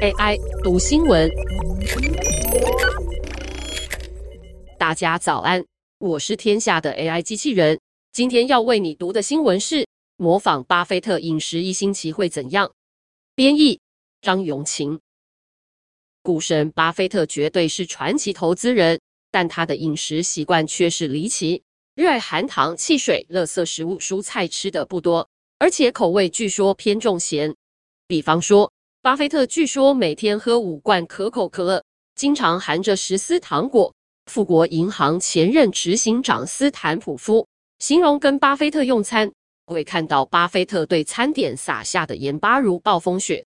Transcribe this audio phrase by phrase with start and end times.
[0.00, 1.28] AI 读新闻，
[4.78, 5.64] 大家早安，
[5.98, 7.80] 我是天下的 AI 机器人。
[8.12, 12.70] 今天要为你读的新闻是：模仿巴菲特饮食一星期会怎样？
[13.34, 13.80] 编译
[14.20, 15.00] 张永晴。
[16.22, 19.00] 股神巴菲特绝对是传奇投资人，
[19.32, 21.64] 但他的饮食习惯却是离奇，
[21.96, 25.28] 热爱含糖、汽水、垃圾食物、蔬菜吃的不多，
[25.58, 27.52] 而且口味据说偏重咸。
[28.06, 31.84] 比方说，巴菲特据说每天喝五罐可口可乐，
[32.16, 33.94] 经常含着十丝糖果。
[34.26, 37.46] 富国银行前任执行长斯坦普夫
[37.78, 39.30] 形容跟巴菲特用餐，
[39.66, 43.46] 会看到巴菲特对餐点撒下的盐巴如暴风雪。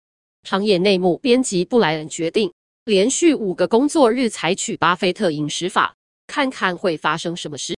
[0.44, 2.52] 商业内幕编辑布莱恩决定
[2.86, 5.94] 连续五个工作日采取巴菲特饮食法，
[6.26, 7.76] 看看会发生什么事。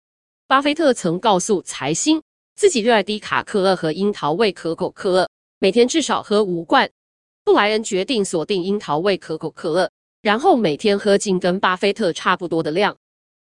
[0.48, 2.22] 巴菲特曾告诉财新，
[2.56, 5.30] 自己热爱低卡可乐和樱桃味可口可乐。
[5.60, 6.88] 每天至少喝五罐，
[7.46, 12.96] 布莱恩决定锁定樱桃味可口可乐，然后每天喝进跟巴菲特差不多的量。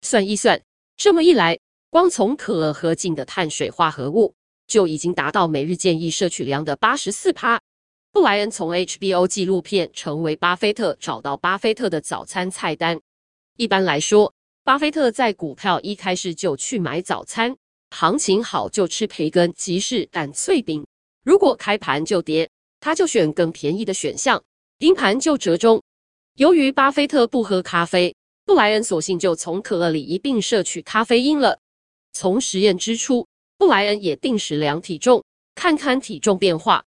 [0.03, 0.61] 算一算，
[0.97, 1.59] 这么一来，
[1.91, 4.35] 光从可乐喝进的碳水化合物
[4.67, 7.61] 就已经达到每日建议摄取量的八十四趴。
[8.11, 13.01] 布莱恩从 HBO 纪录片《成为巴菲特》找到巴菲特的早餐菜单。
[13.57, 17.57] 一般来说，巴菲特在股票一开始就去买早餐，
[17.91, 20.85] 行情好就吃培根、吉士蛋脆饼。
[21.25, 22.51] 如果开盘就跌，
[22.85, 24.39] 他就选更便宜的选项；
[24.79, 25.83] 盯盘就折中。
[26.37, 31.59] 由于巴菲特不喝咖啡，布莱恩索性就从可乐里一并摄取咖啡因了。
[32.13, 33.27] 从实验之初，
[33.57, 36.85] 布莱恩也定时量体重，看看体重变化。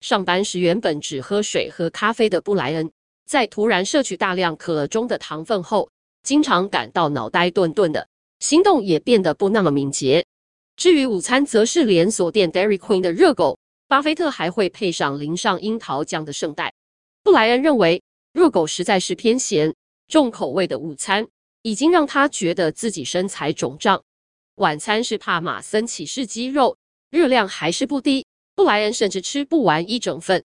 [0.00, 2.90] 上班时原本只喝水和咖啡的布莱恩，
[3.24, 5.88] 在突然摄取大量可乐中的糖分后，
[6.24, 8.08] 经常感到脑袋顿顿的，
[8.40, 10.26] 行动也变得不那么敏捷。
[10.74, 13.56] 至于午餐，则是连锁店 Dairy Queen 的热狗。
[13.88, 16.74] 巴菲特还会配上淋上樱桃酱的圣代。
[17.22, 19.74] 布莱恩认为，热狗实在是偏咸、
[20.08, 21.28] 重口味的午餐，
[21.62, 24.02] 已经让他觉得自己身材肿胀。
[24.56, 26.76] 晚餐是帕玛森起士鸡肉，
[27.10, 28.26] 热量还是不低。
[28.56, 30.42] 布莱恩甚至吃不完一整份。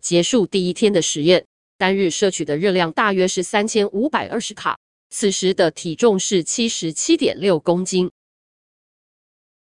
[0.00, 1.44] 结束第一天的实验，
[1.78, 4.78] 单日摄取的热量大约是三千五百二十卡，
[5.10, 8.12] 此时的体重是七十七点六公斤。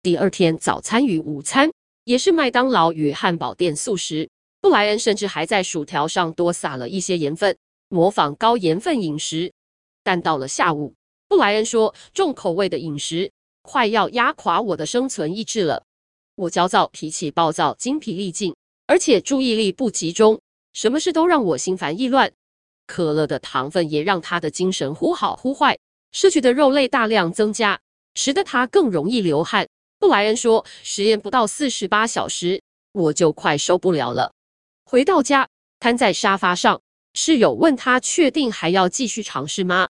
[0.04, 1.72] 第二天早餐与午餐。
[2.06, 4.30] 也是麦当劳与汉堡店速食，
[4.62, 7.58] 布莱恩甚至还在薯条上多撒了一些盐分，
[7.90, 9.52] 模仿高盐分饮食。
[10.04, 10.94] 但到了下午，
[11.28, 13.32] 布莱恩说，重口味的饮食
[13.64, 15.84] 快要压垮我的生存意志了。
[16.36, 18.56] 我焦躁、脾气暴躁、精疲力尽，
[18.86, 20.40] 而且注意力不集中，
[20.74, 22.32] 什么事都让我心烦意乱。
[22.86, 25.80] 可乐的糖分也让他的精神忽好忽坏，
[26.12, 27.80] 摄取的肉类大量增加，
[28.14, 29.68] 使得他更容易流汗。
[30.00, 32.62] 布莱恩说：“实验不到四十八小时，
[32.92, 34.34] 我就快受不了了。”
[34.86, 35.48] 回到家，
[35.80, 36.82] 瘫在沙发上，
[37.14, 39.88] 室友问他：“确定还要继续尝试吗？”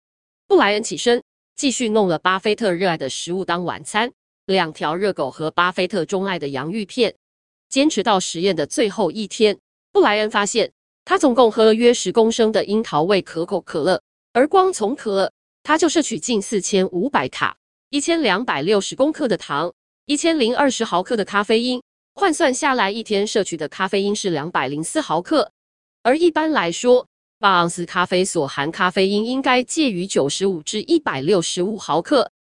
[0.47, 1.23] 布莱恩起身，
[1.57, 4.13] 继续弄了巴菲特热爱的食物当晚餐：
[4.47, 7.15] 两条热狗和巴菲特钟爱的洋芋片。
[7.71, 9.59] 坚持到实验的最后一天，
[9.93, 10.73] 布莱恩发现
[11.07, 14.03] 他总共喝了约十公升的樱桃味可口可乐，
[14.35, 15.33] 而光从可乐，
[15.63, 17.57] 他就摄取近四千五百卡，
[17.89, 19.73] 一千两百六十公克的糖。
[20.07, 21.81] 一千零二十毫克的咖啡因，
[22.15, 25.53] 换算下来，一天摄取的咖啡因是两百零四毫克。
[26.03, 27.07] 而一般来说，
[27.39, 32.33] 八盎司咖啡所含咖啡因应该介于九十五至一百六十五毫克。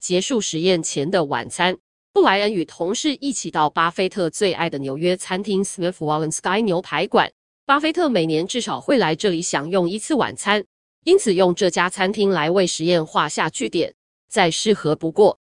[0.00, 1.78] 结束实验前的晚餐，
[2.12, 7.32] 布莱恩与同事一起到巴菲特最爱的纽约餐厅 Smith Walensky 牛排馆。
[7.64, 10.64] 巴菲特每年至少会来这里享用一次晚餐，
[11.04, 13.94] 因此用这家餐厅来为实验画下句点，
[14.28, 15.37] 再适合不过。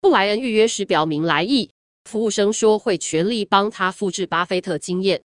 [0.00, 1.70] 布莱恩预约时表明来意，
[2.04, 5.22] 服务生说会全力帮他复制巴菲特经验。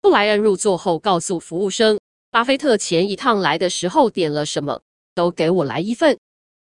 [0.00, 2.00] 布莱恩入座后告诉服务生，
[2.32, 4.82] 巴菲特前一趟来的时候点了什么，
[5.14, 6.18] 都给我来一份。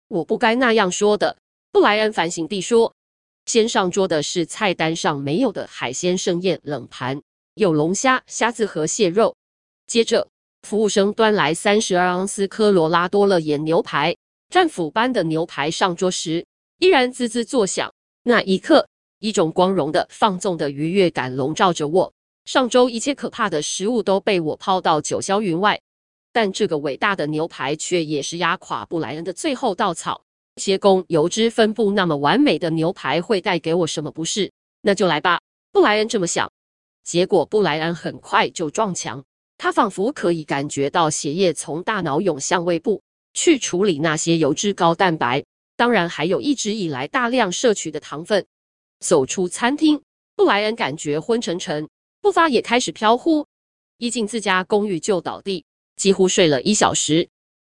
[0.09, 1.39] 我不该那样说的，
[1.73, 2.95] 布莱恩反省地说。
[3.47, 7.21] 先上桌的是菜单上没有的海鲜盛宴冷盘，
[7.55, 9.37] 有龙虾、虾子和蟹肉。
[9.87, 10.29] 接着，
[10.63, 14.17] 服务生端来三十二盎司科罗拉多勒盐牛排，
[14.51, 16.45] 战斧般的牛排上桌时。
[16.79, 17.93] 依然滋滋作响。
[18.25, 18.89] 那一刻，
[19.21, 22.13] 一种光荣的、放纵的愉悦感笼罩着我。
[22.45, 25.81] 上周一切可怕的食物都被我抛到九霄云外，
[26.33, 30.23] 但这个伟大的牛排却也是压垮布莱恩的最后稻草。
[30.57, 34.53] 切工、油脂分布那么完美的牛排会带给我什么不适？
[34.83, 35.41] 那就来吧，
[35.73, 36.51] 布莱恩这么想。
[37.03, 39.25] 结果，布莱恩很快就撞墙。
[39.59, 45.45] 他仿佛可以感觉到血液从大脑涌向胃部，去处理那些油脂高蛋白。
[45.77, 48.47] 当然，还有一直以来大量摄取的糖分。
[49.01, 50.01] 走出餐厅，
[50.37, 51.89] 布莱恩感觉昏沉沉，
[52.21, 53.47] 步伐也开始飘忽。
[53.99, 55.65] 一进自家公寓就倒地，
[55.97, 57.29] 几乎睡了一小时。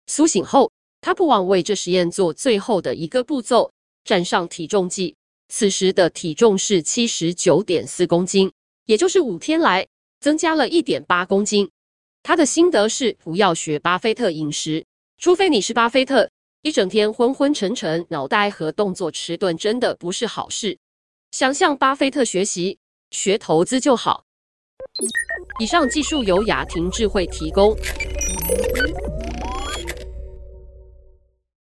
[0.06, 3.72] 苏醒后，他不忘为这实验做最后的一个步骤，
[4.04, 5.14] 站上体重计。
[5.48, 8.52] 此时的体重是七十九点四公斤，
[8.86, 9.86] 也就是五天来
[10.20, 11.70] 增加了一点八公斤。
[12.22, 14.84] 他的心得是：不要学巴菲特饮食，
[15.18, 16.30] 除非你是巴菲特，
[16.62, 20.76] 一整天昏昏沉沉，脑袋和动作迟钝，真的不是好事。
[21.30, 24.24] 想向巴菲特学习，学投资就好。
[25.60, 27.76] 以上技术由雅婷智慧提供。